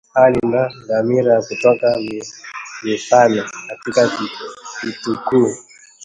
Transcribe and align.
hali 0.15 0.39
na 0.51 0.61
dhamira 0.87 1.33
na 1.35 1.41
kutoa 1.41 1.95
mifano 2.83 3.43
katika 3.69 4.01
Kitikuu 4.81 5.53